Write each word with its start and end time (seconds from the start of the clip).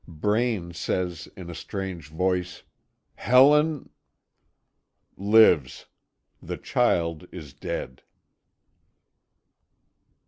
Braine 0.07 0.73
says 0.73 1.27
in 1.37 1.51
a 1.51 1.53
strange 1.53 2.07
voice: 2.07 2.63
"Helen" 3.17 3.91
"Lives; 5.15 5.85
the 6.41 6.57
child 6.57 7.27
is 7.31 7.53
dead." 7.53 8.01